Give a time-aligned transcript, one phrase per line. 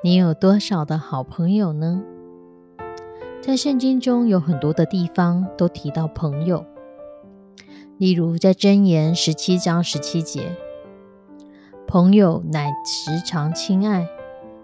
[0.00, 2.00] 你有多少的好朋友呢？
[3.42, 6.64] 在圣经中有很多的地方都提到朋友，
[7.96, 10.52] 例如在箴言十七章十七节，
[11.88, 14.06] 朋友乃时常亲爱，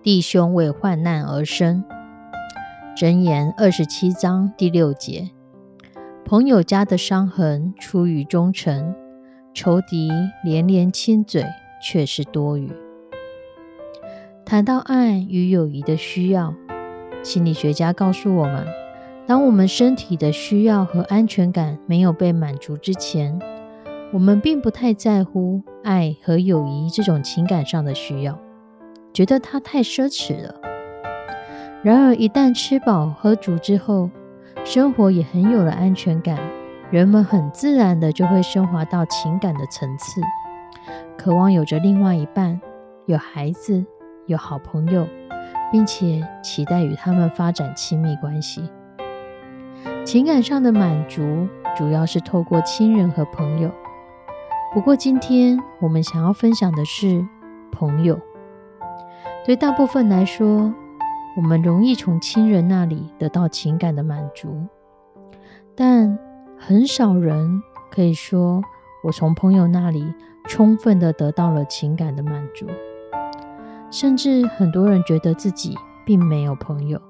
[0.00, 1.82] 弟兄为患难而生。
[2.96, 5.30] 箴言二十七章第六节，
[6.24, 8.94] 朋友家的伤痕出于忠诚，
[9.52, 10.08] 仇敌
[10.44, 11.44] 连连亲嘴
[11.82, 12.70] 却是多余。
[14.46, 16.54] 谈到爱与友谊的需要，
[17.24, 18.64] 心理学家告诉我们：
[19.26, 23.36] 当我们身体的需要和安全感没有被满足之前，
[24.12, 28.38] 我们并不太在乎爱和友谊这种情感上的需要，
[29.12, 30.54] 觉得它太奢侈了。
[31.82, 34.08] 然而，一旦吃饱喝足之后，
[34.64, 36.38] 生活也很有了安全感，
[36.92, 40.20] 人们很自然的就会升华到情感的层次，
[41.18, 42.60] 渴望有着另外一半，
[43.06, 43.84] 有孩子。
[44.26, 45.06] 有好朋友，
[45.70, 48.70] 并且期待与他们发展亲密关系。
[50.04, 53.70] 情感上的满足主要是透过亲人和朋友。
[54.72, 57.24] 不过，今天我们想要分享的是
[57.72, 58.18] 朋友。
[59.44, 60.74] 对大部分来说，
[61.36, 64.66] 我们容易从亲人那里得到情感的满足，
[65.76, 66.18] 但
[66.58, 68.62] 很少人可以说
[69.04, 70.12] 我从朋友那里
[70.48, 72.66] 充分的得到了情感的满足。
[73.90, 75.74] 甚至很多人觉得自己
[76.04, 77.00] 并没有朋友，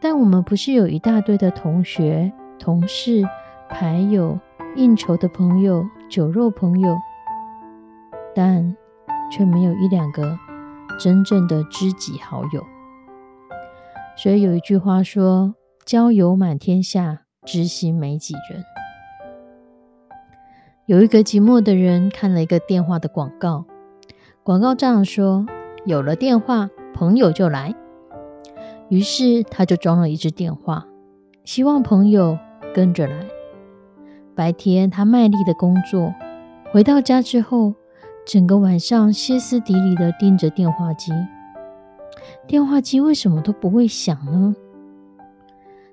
[0.00, 3.22] 但我们不是有一大堆的同学、同事、
[3.68, 4.38] 牌友、
[4.74, 6.96] 应酬的朋友、酒肉朋友，
[8.34, 8.76] 但
[9.30, 10.38] 却没有一两个
[10.98, 12.64] 真正的知己好友。
[14.16, 15.54] 所以有一句话说
[15.86, 18.64] ：“交友满天下，知心没几人。”
[20.86, 23.64] 有一个寂寞的人看了一个电话的广告。
[24.46, 25.44] 广告这样说
[25.84, 27.74] ：“有了电话，朋友就来。”
[28.88, 30.86] 于是他就装了一只电话，
[31.42, 32.38] 希望朋友
[32.72, 33.26] 跟着来。
[34.36, 36.14] 白天他卖力的工作，
[36.70, 37.74] 回到家之后，
[38.24, 41.10] 整个晚上歇斯底里的盯着电话机。
[42.46, 44.54] 电话机为什么都不会响呢？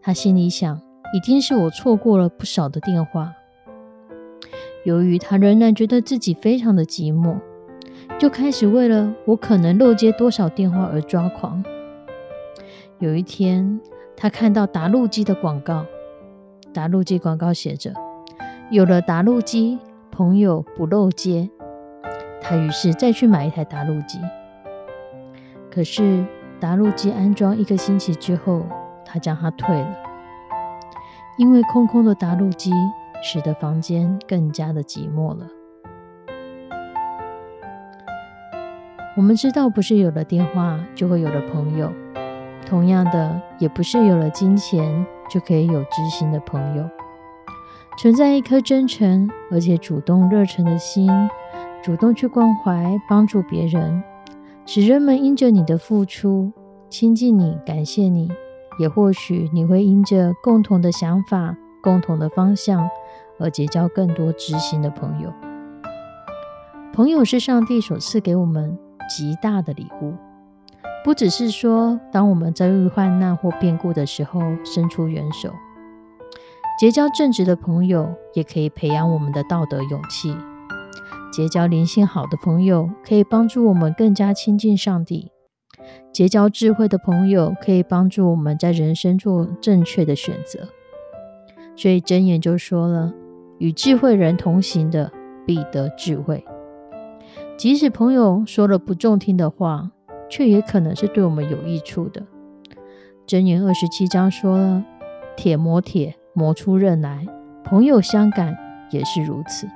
[0.00, 0.80] 他心里想：
[1.12, 3.32] 一定是我错过了不少的电话。
[4.84, 7.40] 由于他仍然觉得自己非常的寂寞。
[8.18, 11.62] 就开始为了我可能漏接多少电话而抓狂。
[12.98, 13.78] 有一天，
[14.16, 15.84] 他看到打录机的广告，
[16.72, 17.92] 打录机广告写着
[18.72, 19.78] ：“有了打录机，
[20.10, 21.50] 朋友不漏接。”
[22.40, 24.18] 他于是再去买一台打录机。
[25.70, 26.24] 可是
[26.58, 28.62] 打录机安装一个星期之后，
[29.04, 29.96] 他将它退了，
[31.36, 32.72] 因为空空的打录机
[33.22, 35.46] 使得房间更加的寂寞了。
[39.16, 41.88] 我们知道，不是有了电话就会有了朋友；
[42.66, 46.86] 同样的，也不是有了金钱就可以有知心的朋友。
[47.98, 51.10] 存在一颗真诚而且主动热忱的心，
[51.82, 54.02] 主动去关怀帮助别人，
[54.66, 56.52] 使人们因着你的付出
[56.90, 58.30] 亲近你、感谢你，
[58.78, 62.86] 也或许你会因着共同的想法、共同的方向
[63.38, 65.32] 而结交更多知心的朋友。
[66.92, 68.78] 朋友是上帝所赐给我们。
[69.08, 70.14] 极大的礼物，
[71.04, 75.50] 不只是说，当我们遭遇患难或变故的时候，伸出援手；
[76.78, 80.36] 结交正直的朋友，也可以培养我们的道德勇气；
[81.32, 85.30] 结交灵性好的朋友，可以帮助我们更加亲近上帝；
[86.12, 90.68] 结交智慧的朋友，可以帮助我们在人生做正确的选择。
[91.76, 93.12] 所以箴言就说了
[93.60, 95.12] ：“与智慧人同行的，
[95.46, 96.42] 必得智慧。”
[97.56, 99.90] 即使朋友说了不中听的话，
[100.28, 102.22] 却也可能是对我们有益处的。
[103.26, 104.84] 箴言二十七章说了
[105.36, 107.26] ：“铁磨铁，磨出刃来。
[107.64, 108.54] 朋友相感
[108.90, 109.66] 也是如此。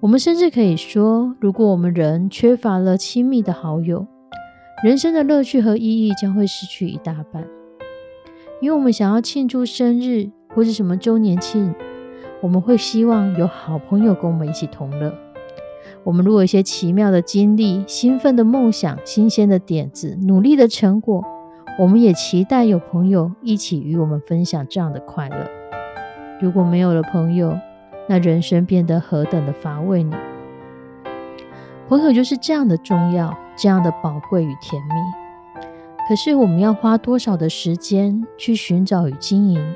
[0.00, 4.06] 我们甚至可以说，如果我们人缺乏了亲密的好友，
[4.82, 7.46] 人生的乐趣和意义将会失去一大半。
[8.62, 11.74] 因为我们想要庆祝生日或是什么周年庆，
[12.40, 15.12] 我们会希望有好朋友跟我们一起同乐。
[16.04, 21.22] 我们如果有一些奇妙的经历、兴奋的梦想、新鲜的点子、努力的成果，
[21.78, 25.36] 我们也期待有朋友一起与我们分享这样的快乐。
[26.40, 27.58] 如果没有了朋友，
[28.08, 30.16] 那人生变得何等的乏味呢？
[31.88, 35.64] 朋友就是这样的重要，这样的宝贵与甜蜜。
[36.08, 39.74] 可是我们要花多少的时间去寻找与经营？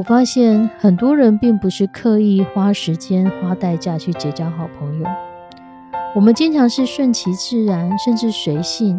[0.00, 5.06] 我发现很多人并不是刻意花时间、花代价去结交好朋友，
[6.14, 8.96] 我们经常是顺其自然，甚至随性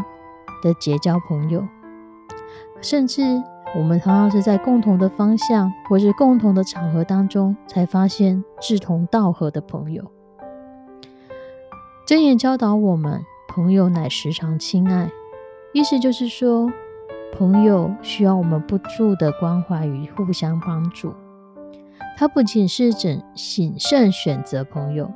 [0.61, 1.67] 的结交朋友，
[2.81, 3.23] 甚至。
[3.73, 10.03] 我们常常是在共同的方向或是共同的场合当中，才发现志同道合的朋友。
[12.05, 15.09] 真言教导我们，朋友乃时常亲爱，
[15.73, 16.69] 意思就是说，
[17.31, 21.13] 朋友需要我们不住的关怀与互相帮助。
[22.17, 25.11] 他不仅是整谨慎选择朋友，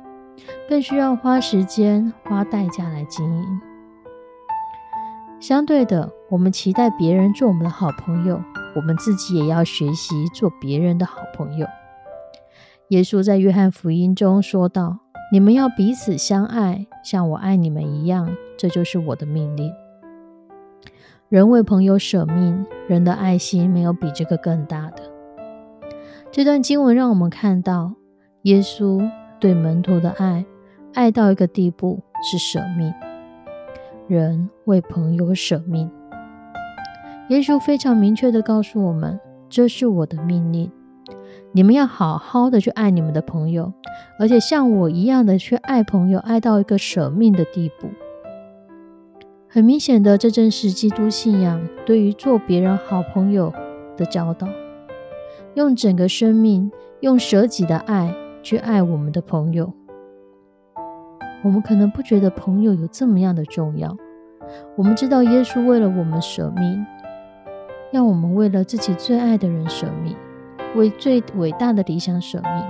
[0.68, 3.60] 更需要花时间、花代价来经营。
[5.38, 8.40] 相对的，我们期待别人做我们的好朋友，
[8.74, 11.66] 我们自己也要学习做别人的好朋友。
[12.88, 14.98] 耶稣在约翰福音中说道
[15.30, 19.72] ：“你们要彼此相爱，像我爱你们一样，这就是我的命令。”
[21.28, 25.02] 人为朋友舍命，人的爱心没有比这个更大的。
[26.30, 27.94] 这段经文让我们看到，
[28.42, 29.04] 耶稣
[29.40, 30.46] 对门徒的爱，
[30.94, 32.94] 爱到一个地步是舍命。
[34.06, 35.90] 人为朋友舍命，
[37.30, 39.18] 耶稣非常明确的告诉我们
[39.50, 40.70] ：“这是我的命令，
[41.50, 43.72] 你们要好好的去爱你们的朋友，
[44.20, 47.88] 而且像我一样的去爱朋友，爱到一个舍命的地步。”
[49.56, 53.50] 很明显的，这正是基督信仰对于做别人好朋友
[53.96, 54.46] 的教导，
[55.54, 56.70] 用整个生命，
[57.00, 59.72] 用舍己的爱去爱我们的朋友。
[61.42, 63.96] 我们可能不觉得朋友有这么样的重要。
[64.76, 66.84] 我们知道耶稣为了我们舍命，
[67.92, 70.14] 要我们为了自己最爱的人舍命，
[70.74, 72.62] 为最伟大的理想舍命。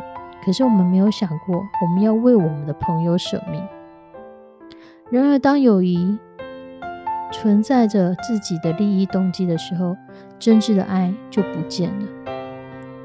[0.44, 3.60] 可是我们没有想过，我们要为我们的朋友舍命。
[5.10, 6.16] 然而，当友谊
[7.32, 9.96] 存在着自己的利益动机的时候，
[10.38, 12.06] 真挚的爱就不见了，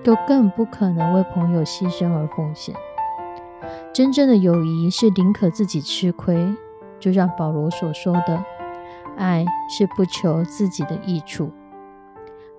[0.04, 2.76] 都更不可能为朋友牺牲而奉献。
[3.94, 6.56] 真正的友谊是宁可自己吃亏，
[7.00, 8.44] 就像保罗所说的
[9.18, 11.52] ：“爱是不求自己的益处，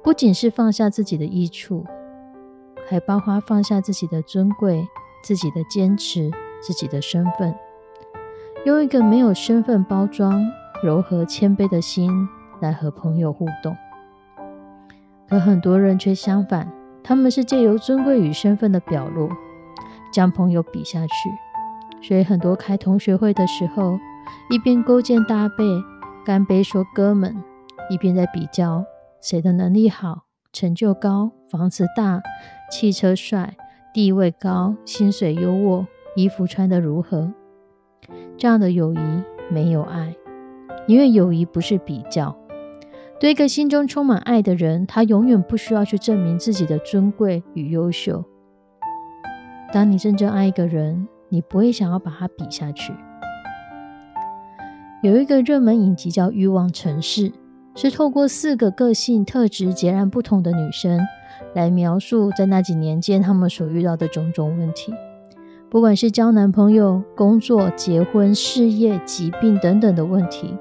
[0.02, 1.84] 不仅是放下自己的益处，
[2.88, 4.86] 还包括放下自己的尊贵、
[5.22, 6.30] 自己的坚持、
[6.60, 7.54] 自己的身份，
[8.64, 10.44] 用一个没有身份包装、
[10.82, 12.28] 柔和谦卑的心
[12.60, 13.76] 来和朋友互动。
[15.28, 16.70] 可很多人却相反，
[17.02, 19.28] 他们是借由尊贵与身份的表露。”
[20.12, 23.98] 将朋友比下去，所以很多开同学会的时候，
[24.50, 25.64] 一边勾肩搭背、
[26.22, 27.34] 干杯说哥们，
[27.88, 28.84] 一边在比较
[29.22, 32.20] 谁的能力好、成就高、房子大、
[32.70, 33.56] 汽车帅、
[33.94, 37.32] 地位高、薪水优渥、衣服穿得如何。
[38.36, 40.14] 这样的友谊没有爱，
[40.86, 42.36] 因为友谊不是比较。
[43.20, 48.24] 对一个心中充满爱的人，他永远不需要去证明自己的尊贵与优秀。
[49.72, 52.92] 当你真正爱一个人，你不会想要把他比下去。
[55.02, 57.30] 有一个热门影集叫《欲望城市》，
[57.74, 61.00] 是透过四个个性特质截然不同的女生
[61.54, 64.92] 来描述在那几年间她们所遇到的种种问题。
[65.72, 70.54] 不管是交男朋友、工作、结婚、事业、疾病等等的问题，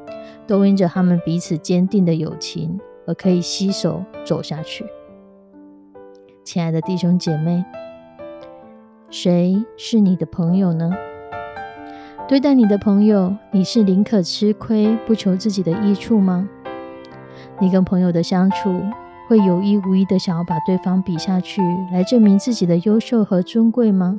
[0.48, 4.86] 都因着他们彼此坚定的友情而可以携手走下去。
[6.46, 7.62] 亲爱的弟兄姐妹。
[9.10, 10.90] 谁是你的朋友呢？
[12.26, 16.48] 对待你的朋友，你是宁可吃亏不求自己的益处吗？
[17.60, 18.82] 你跟朋友的相处，
[19.28, 24.18] 会有意无意的想要把对方比下去，来证明自己的优秀和尊贵吗？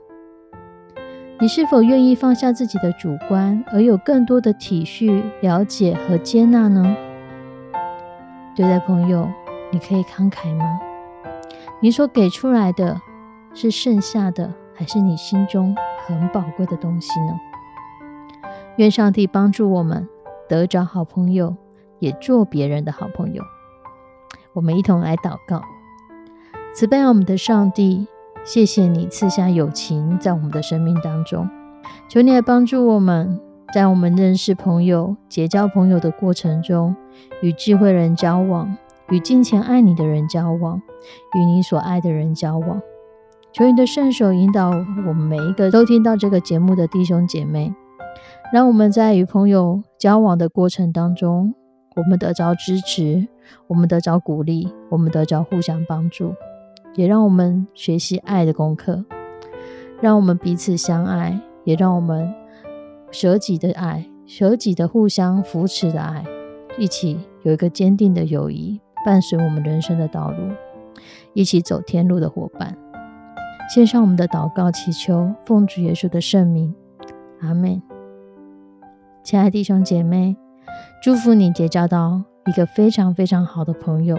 [1.43, 6.97] 你是否愿意放下自己的主观，而有更多的体恤、了解和接纳呢？
[8.55, 9.29] 对待朋友，
[9.73, 10.81] 你可以慷慨吗？
[11.81, 13.01] 你所给出来的
[13.55, 14.55] 是剩下的？
[14.73, 15.75] 还是你心中
[16.07, 17.41] 很宝贵的东西呢？
[18.77, 20.09] 愿上帝帮助我们
[20.49, 21.57] 得着好朋友，
[21.99, 23.43] 也做别人的好朋友。
[24.53, 25.61] 我们一同来祷告：
[26.73, 28.07] 慈悲我们的上帝，
[28.45, 31.49] 谢谢你赐下友情在我们的生命当中，
[32.09, 33.41] 求你来帮助我们，
[33.73, 36.95] 在我们认识朋友、结交朋友的过程中，
[37.41, 38.77] 与智慧人交往，
[39.11, 40.83] 与金钱爱你的人交往，
[41.37, 42.83] 与你所爱的人交往。
[43.53, 47.73] 求你的圣手引导我们每一个都听到这个节目的弟兄姐妹，
[48.53, 51.55] 让我们在与朋友交往的过程当中，
[51.95, 53.29] 我们得着支持，
[53.69, 56.35] 我们得着鼓励，我们得着互相帮助。
[56.95, 59.05] 也让我们学习爱的功课，
[60.01, 62.33] 让我们彼此相爱，也让我们
[63.11, 66.25] 舍己的爱，舍己的互相扶持的爱，
[66.79, 70.37] 一起有一个坚定的友谊，伴随我们人生的道路，
[71.33, 72.77] 一起走天路的伙伴。
[73.75, 76.75] 献上我们的祷告，祈求奉主耶稣的圣名，
[77.41, 77.81] 阿门。
[79.25, 80.37] 亲爱弟兄姐妹，
[81.03, 84.19] 祝福你结交到一个非常非常好的朋友，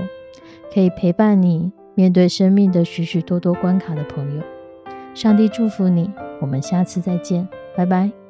[0.74, 1.72] 可以陪伴你。
[1.96, 4.44] 面对生命的许许多多关卡的朋友，
[5.14, 6.10] 上帝祝福你。
[6.42, 8.23] 我们下次再见，拜拜。